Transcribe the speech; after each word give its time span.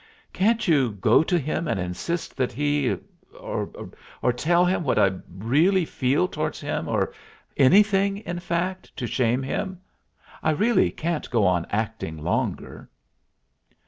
"Can't 0.33 0.67
you 0.67 0.93
go 0.93 1.21
to 1.21 1.37
him 1.37 1.67
and 1.67 1.79
insist 1.79 2.35
that 2.35 2.51
he 2.51 2.97
or 3.39 4.33
tell 4.35 4.65
him 4.65 4.83
what 4.83 4.97
I 4.97 5.11
really 5.37 5.85
feel 5.85 6.27
towards 6.27 6.59
him 6.59 6.87
or 6.89 7.13
anything, 7.55 8.17
in 8.17 8.39
fact, 8.39 8.97
to 8.97 9.05
shame 9.05 9.43
him? 9.43 9.79
I 10.41 10.53
really 10.53 10.89
can't 10.89 11.29
go 11.29 11.45
on 11.45 11.67
acting 11.69 12.17
longer." 12.17 12.89